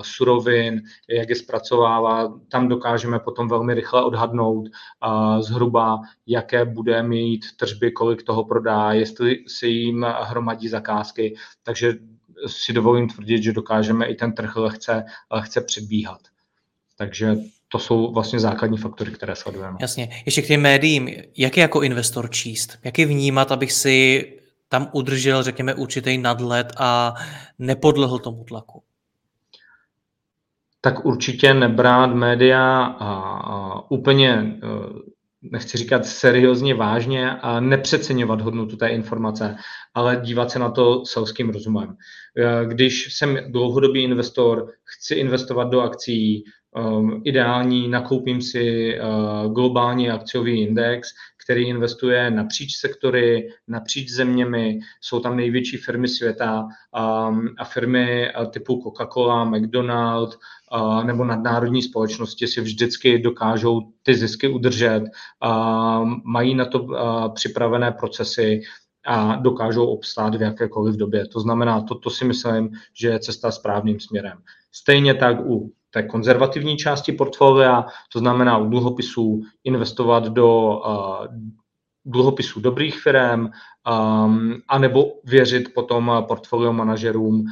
surovin, 0.03 0.83
jak 1.09 1.29
je 1.29 1.37
zpracovává. 1.37 2.39
Tam 2.49 2.69
dokážeme 2.69 3.19
potom 3.19 3.49
velmi 3.49 3.75
rychle 3.75 4.05
odhadnout 4.05 4.69
zhruba, 5.41 6.01
jaké 6.27 6.65
bude 6.65 7.03
mít 7.03 7.45
tržby, 7.57 7.93
kolik 7.93 8.23
toho 8.23 8.45
prodá, 8.45 8.93
jestli 8.93 9.45
si 9.47 9.67
jim 9.67 10.07
hromadí 10.21 10.69
zakázky. 10.69 11.35
Takže 11.63 11.95
si 12.47 12.73
dovolím 12.73 13.09
tvrdit, 13.09 13.43
že 13.43 13.53
dokážeme 13.53 14.07
i 14.07 14.15
ten 14.15 14.33
trh 14.33 14.57
lehce, 14.57 15.05
lehce 15.31 15.61
předbíhat. 15.61 16.34
Takže 16.97 17.37
to 17.69 17.79
jsou 17.79 18.13
vlastně 18.13 18.41
základní 18.41 18.79
faktory, 18.79 19.13
které 19.13 19.37
sledujeme. 19.37 19.77
Jasně. 19.81 20.09
Ještě 20.27 20.43
k 20.43 20.47
těm 20.47 20.61
médiím. 20.61 21.09
Jak 21.37 21.57
je 21.57 21.61
jako 21.61 21.83
investor 21.83 22.31
číst? 22.31 22.79
Jak 22.85 22.99
je 22.99 23.07
vnímat, 23.07 23.53
abych 23.53 23.73
si 23.73 24.25
tam 24.69 24.89
udržel, 24.93 25.43
řekněme, 25.43 25.75
určitý 25.75 26.19
nadhled 26.19 26.73
a 26.77 27.15
nepodlehl 27.59 28.19
tomu 28.19 28.45
tlaku? 28.45 28.83
Tak 30.81 31.05
určitě 31.05 31.55
nebrát 31.55 32.07
média 32.07 32.85
a, 32.85 33.11
a 33.39 33.91
úplně 33.91 34.31
e, 34.31 34.57
nechci 35.43 35.79
říkat 35.79 36.07
seriózně 36.07 36.75
vážně 36.75 37.31
a 37.31 37.61
nepřeceňovat 37.61 38.41
hodnotu 38.41 38.77
té 38.77 38.89
informace, 38.89 39.57
ale 39.95 40.21
dívat 40.25 40.51
se 40.51 40.59
na 40.59 40.71
to 40.71 41.05
selským 41.05 41.51
rozumem. 41.51 41.97
E, 42.37 42.67
když 42.67 43.15
jsem 43.15 43.39
dlouhodobý 43.49 44.03
investor, 44.03 44.71
chci 44.85 45.15
investovat 45.15 45.65
do 45.65 45.81
akcí, 45.81 46.45
um, 46.75 47.23
ideální, 47.25 47.89
nakoupím 47.89 48.43
si 48.43 48.95
uh, 48.99 49.53
globální 49.53 50.11
akciový 50.11 50.63
index, 50.63 51.09
který 51.45 51.69
investuje 51.69 52.31
napříč 52.31 52.77
sektory, 52.77 53.49
napříč 53.69 54.11
zeměmi, 54.11 54.81
jsou 55.01 55.21
tam 55.21 55.37
největší 55.37 55.77
firmy 55.77 56.09
světa 56.09 56.61
um, 56.63 57.49
a 57.59 57.65
firmy 57.65 58.29
uh, 58.39 58.47
typu 58.47 58.83
Coca-Cola, 58.83 59.45
McDonald 59.45 60.39
uh, 60.75 61.05
nebo 61.05 61.25
nadnárodní 61.25 61.83
společnosti 61.83 62.47
si 62.47 62.61
vždycky 62.61 63.19
dokážou 63.19 63.81
ty 64.03 64.15
zisky 64.15 64.49
udržet, 64.49 65.03
uh, 65.03 66.09
mají 66.25 66.55
na 66.55 66.65
to 66.65 66.83
uh, 66.83 67.35
připravené 67.35 67.93
procesy, 67.93 68.61
a 69.07 69.37
dokážou 69.37 69.87
obstát 69.87 70.35
v 70.35 70.43
jakékoliv 70.43 70.97
době. 70.97 71.27
To 71.27 71.41
znamená, 71.41 71.81
toto 71.81 72.11
si 72.11 72.25
myslím, 72.25 72.71
že 72.95 73.09
je 73.09 73.19
cesta 73.19 73.51
správným 73.51 74.01
směrem. 74.01 74.39
Stejně 74.73 75.15
tak 75.15 75.41
u 75.41 75.73
té 75.95 76.03
konzervativní 76.03 76.77
části 76.77 77.13
portfolia, 77.13 77.87
to 78.13 78.19
znamená 78.19 78.59
u 78.59 78.69
dluhopisů 78.69 79.43
investovat 79.65 80.25
do 80.25 80.69
uh, 80.69 81.27
dluhopisů 82.05 82.61
dobrých 82.61 83.01
firm, 83.01 83.41
um, 83.45 84.63
anebo 84.69 85.13
věřit 85.25 85.75
potom 85.75 86.25
portfolio 86.29 86.73
manažerům 86.73 87.45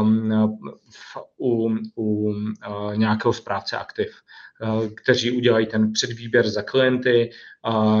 um, 0.00 0.58
v, 0.90 1.16
u, 1.38 1.68
u 1.96 2.30
uh, 2.30 2.96
nějakého 2.96 3.32
správce 3.32 3.76
aktiv. 3.76 4.10
Eh, 4.62 4.88
kteří 4.88 5.30
udělají 5.30 5.66
ten 5.66 5.92
předvýběr 5.92 6.48
za 6.48 6.62
klienty, 6.62 7.30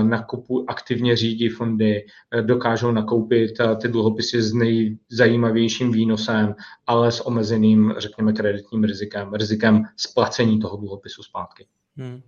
nakupu, 0.02 0.70
aktivně 0.70 1.16
řídí 1.16 1.48
fondy, 1.48 2.06
eh, 2.34 2.42
dokážou 2.42 2.90
nakoupit 2.90 3.60
eh, 3.60 3.76
ty 3.76 3.88
dluhopisy 3.88 4.42
s 4.42 4.52
nejzajímavějším 4.52 5.92
výnosem, 5.92 6.54
ale 6.86 7.12
s 7.12 7.26
omezeným, 7.26 7.94
řekněme, 7.98 8.32
kreditním 8.32 8.84
rizikem, 8.84 9.34
rizikem 9.34 9.84
splacení 9.96 10.60
toho 10.60 10.76
dluhopisu 10.76 11.22
zpátky. 11.22 11.66
Hmm. 11.96 12.22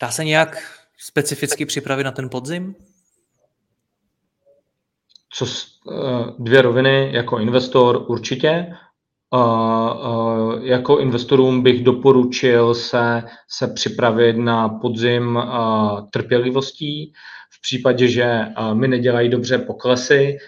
Dá 0.00 0.10
se 0.10 0.24
nějak 0.24 0.56
specificky 0.98 1.66
připravit 1.66 2.04
na 2.04 2.12
ten 2.12 2.28
podzim? 2.28 2.74
Co 5.34 5.46
dvě 6.38 6.62
roviny 6.62 7.10
jako 7.12 7.38
investor 7.38 8.04
určitě 8.08 8.74
jako 10.60 10.98
investorům 10.98 11.62
bych 11.62 11.84
doporučil 11.84 12.74
se, 12.74 13.22
se 13.48 13.68
připravit 13.68 14.36
na 14.36 14.68
podzim 14.68 15.42
trpělivostí. 16.12 17.12
V 17.50 17.60
případě, 17.62 18.08
že 18.08 18.40
mi 18.72 18.88
nedělají 18.88 19.28
dobře 19.28 19.58
poklesy, 19.58 20.38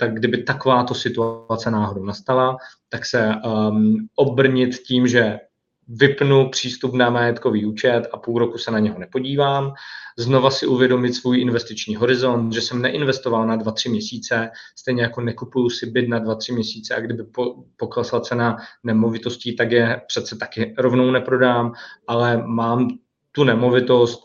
tak 0.00 0.14
kdyby 0.14 0.42
takováto 0.42 0.94
situace 0.94 1.70
náhodou 1.70 2.04
nastala, 2.04 2.56
tak 2.88 3.06
se 3.06 3.34
um, 3.44 3.96
obrnit 4.16 4.78
tím, 4.78 5.06
že 5.06 5.38
vypnu 5.88 6.48
přístup 6.50 6.94
na 6.94 7.10
majetkový 7.10 7.66
účet 7.66 8.02
a 8.12 8.16
půl 8.16 8.38
roku 8.38 8.58
se 8.58 8.70
na 8.70 8.78
něho 8.78 8.98
nepodívám, 8.98 9.74
znova 10.18 10.50
si 10.50 10.66
uvědomit 10.66 11.14
svůj 11.14 11.40
investiční 11.40 11.96
horizont, 11.96 12.52
že 12.52 12.60
jsem 12.60 12.82
neinvestoval 12.82 13.46
na 13.46 13.56
2-3 13.56 13.90
měsíce, 13.90 14.50
stejně 14.76 15.02
jako 15.02 15.20
nekupuju 15.20 15.70
si 15.70 15.86
byt 15.86 16.08
na 16.08 16.20
2-3 16.20 16.54
měsíce 16.54 16.94
a 16.94 17.00
kdyby 17.00 17.24
po, 17.24 17.64
poklesla 17.76 18.20
cena 18.20 18.56
nemovitostí, 18.84 19.56
tak 19.56 19.70
je 19.70 20.00
přece 20.06 20.36
taky 20.36 20.74
rovnou 20.78 21.10
neprodám, 21.10 21.72
ale 22.06 22.42
mám 22.46 22.88
tu 23.32 23.44
nemovitost 23.44 24.24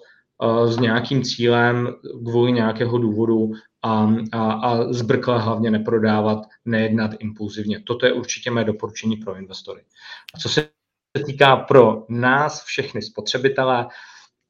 s 0.65 0.78
nějakým 0.80 1.24
cílem 1.24 1.95
kvůli 2.26 2.52
nějakého 2.52 2.98
důvodu 2.98 3.52
a, 3.82 4.13
a, 4.32 4.52
a 4.52 4.93
zbrkle 4.93 5.39
hlavně 5.39 5.72
neprodávat, 5.72 6.39
nejednat 6.65 7.12
impulzivně. 7.19 7.80
Toto 7.80 8.06
je 8.06 8.13
určitě 8.13 8.52
mé 8.52 8.63
doporučení 8.63 9.17
pro 9.17 9.38
investory. 9.38 9.82
A 10.36 10.39
co 10.39 10.50
se 10.50 10.69
týká 11.19 11.55
pro 11.55 12.05
nás, 12.10 12.63
všechny 12.63 13.01
spotřebitele, 13.01 13.88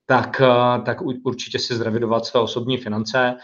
tak, 0.09 0.41
eh, 0.41 0.81
tak 0.81 1.01
určitě 1.01 1.59
si 1.59 1.75
zrevidovat 1.75 2.25
své 2.25 2.39
osobní 2.39 2.77
finance. 2.77 3.35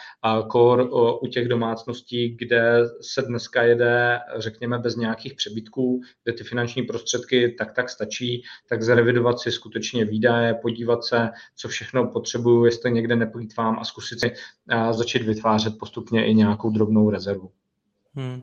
Kor 0.49 0.89
u 1.21 1.27
těch 1.27 1.47
domácností, 1.47 2.35
kde 2.39 2.79
se 3.01 3.21
dneska 3.21 3.63
jede, 3.63 4.19
řekněme, 4.38 4.79
bez 4.79 4.95
nějakých 4.95 5.33
přebytků, 5.33 6.01
kde 6.23 6.33
ty 6.33 6.43
finanční 6.43 6.83
prostředky 6.83 7.55
tak 7.57 7.75
tak 7.75 7.89
stačí, 7.89 8.43
tak 8.69 8.83
zrevidovat 8.83 9.39
si 9.39 9.51
skutečně 9.51 10.05
výdaje, 10.05 10.53
podívat 10.53 11.03
se, 11.03 11.29
co 11.55 11.67
všechno 11.67 12.07
potřebuju, 12.07 12.65
jestli 12.65 12.91
někde 12.91 13.15
neplýtvám 13.15 13.79
a 13.79 13.83
zkusit 13.83 14.19
si 14.19 14.31
a 14.69 14.93
začít 14.93 15.21
vytvářet 15.21 15.77
postupně 15.79 16.25
i 16.25 16.33
nějakou 16.33 16.69
drobnou 16.69 17.09
rezervu. 17.09 17.51
Hmm. 18.15 18.41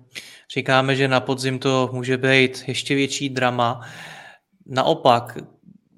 Říkáme, 0.55 0.97
že 0.97 1.09
na 1.09 1.21
podzim 1.21 1.59
to 1.59 1.91
může 1.93 2.17
být 2.17 2.65
ještě 2.67 2.95
větší 2.95 3.29
drama. 3.29 3.81
Naopak, 4.67 5.39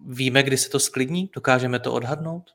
Víme, 0.06 0.42
kdy 0.42 0.56
se 0.56 0.70
to 0.70 0.80
sklidní? 0.80 1.30
Dokážeme 1.34 1.78
to 1.78 1.92
odhadnout? 1.92 2.50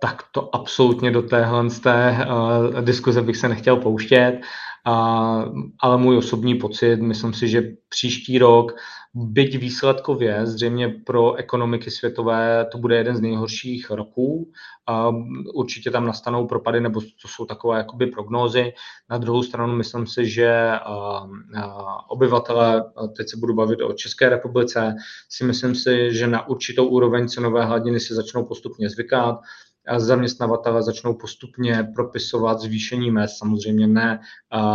Tak 0.00 0.22
to 0.32 0.54
absolutně 0.54 1.10
do 1.10 1.22
téhle 1.22 1.70
z 1.70 1.80
té 1.80 2.26
uh, 2.28 2.80
diskuze 2.80 3.22
bych 3.22 3.36
se 3.36 3.48
nechtěl 3.48 3.76
pouštět, 3.76 4.40
uh, 4.88 5.52
ale 5.80 5.98
můj 5.98 6.16
osobní 6.16 6.54
pocit, 6.54 6.96
myslím 6.96 7.34
si, 7.34 7.48
že 7.48 7.62
příští 7.88 8.38
rok 8.38 8.72
byť 9.18 9.58
výsledkově 9.58 10.46
zřejmě 10.46 10.88
pro 10.88 11.34
ekonomiky 11.34 11.90
světové 11.90 12.66
to 12.72 12.78
bude 12.78 12.96
jeden 12.96 13.16
z 13.16 13.20
nejhorších 13.20 13.90
roků. 13.90 14.52
Určitě 15.54 15.90
tam 15.90 16.06
nastanou 16.06 16.46
propady, 16.46 16.80
nebo 16.80 17.00
to 17.00 17.28
jsou 17.28 17.44
takové 17.44 17.78
jakoby 17.78 18.06
prognózy. 18.06 18.72
Na 19.10 19.18
druhou 19.18 19.42
stranu 19.42 19.76
myslím 19.76 20.06
si, 20.06 20.28
že 20.28 20.72
obyvatele, 22.08 22.84
teď 23.16 23.28
se 23.28 23.36
budu 23.36 23.54
bavit 23.54 23.82
o 23.82 23.92
České 23.92 24.28
republice, 24.28 24.94
si 25.28 25.44
myslím 25.44 25.74
si, 25.74 26.14
že 26.14 26.26
na 26.26 26.48
určitou 26.48 26.86
úroveň 26.86 27.28
cenové 27.28 27.64
hladiny 27.64 28.00
si 28.00 28.14
začnou 28.14 28.44
postupně 28.44 28.90
zvykat 28.90 29.40
zaměstnavatele 29.96 30.82
začnou 30.82 31.14
postupně 31.14 31.88
propisovat 31.94 32.60
zvýšení 32.60 33.10
mest, 33.10 33.38
samozřejmě 33.38 33.86
ne 33.86 34.20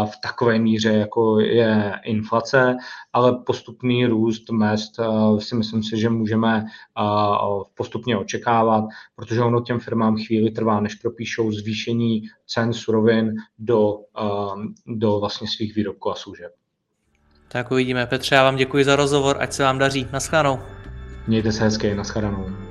v 0.05 0.11
takové 0.23 0.59
míře, 0.59 0.89
jako 0.89 1.39
je 1.39 1.93
inflace, 2.03 2.77
ale 3.13 3.39
postupný 3.45 4.05
růst 4.05 4.49
mest 4.51 4.91
si 5.39 5.55
myslím 5.55 5.83
si, 5.83 5.99
že 5.99 6.09
můžeme 6.09 6.65
postupně 7.75 8.17
očekávat, 8.17 8.85
protože 9.15 9.41
ono 9.41 9.61
těm 9.61 9.79
firmám 9.79 10.17
chvíli 10.17 10.51
trvá, 10.51 10.79
než 10.79 10.95
propíšou 10.95 11.51
zvýšení 11.51 12.21
cen 12.47 12.73
surovin 12.73 13.35
do, 13.59 13.97
do 14.87 15.19
vlastně 15.19 15.47
svých 15.47 15.75
výrobků 15.75 16.11
a 16.11 16.15
služeb. 16.15 16.51
Tak 17.47 17.71
uvidíme. 17.71 18.05
Petře, 18.05 18.35
já 18.35 18.43
vám 18.43 18.55
děkuji 18.55 18.83
za 18.85 18.95
rozhovor, 18.95 19.37
ať 19.39 19.53
se 19.53 19.63
vám 19.63 19.77
daří. 19.77 20.07
Naschledanou. 20.13 20.59
Mějte 21.27 21.51
se 21.51 21.63
hezky, 21.63 21.95
naschledanou. 21.95 22.70